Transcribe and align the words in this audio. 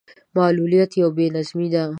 معلوليت 0.35 0.91
يو 1.01 1.09
بې 1.15 1.25
نظمي 1.35 1.67
ده. 1.73 1.83